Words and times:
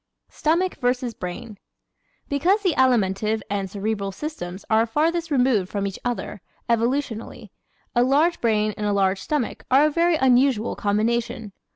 Stomach 0.31 0.77
vs. 0.77 1.13
Brain¶ 1.13 1.59
Because 2.27 2.63
the 2.63 2.73
Alimentive 2.73 3.41
and 3.51 3.69
Cerebral 3.69 4.11
systems 4.11 4.65
are 4.67 4.87
farthest 4.87 5.29
removed 5.29 5.69
from 5.69 5.85
each 5.85 5.99
other, 6.03 6.41
evolutionally, 6.67 7.51
a 7.93 8.01
large 8.01 8.41
brain 8.41 8.73
and 8.77 8.87
a 8.87 8.93
large 8.93 9.21
stomach 9.21 9.63
are 9.69 9.85
a 9.85 9.91
very 9.91 10.15
unusual 10.15 10.75
combination. 10.75 11.51